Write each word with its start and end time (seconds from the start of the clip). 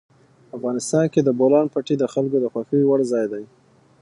افغانستان 0.57 1.05
کې 1.13 1.21
د 1.23 1.29
بولان 1.39 1.65
پټي 1.73 1.95
د 1.99 2.03
خلکو 2.13 2.37
د 2.41 2.45
خوښې 2.53 2.79
وړ 2.85 2.99
ځای 3.11 3.25
دی. 3.33 3.43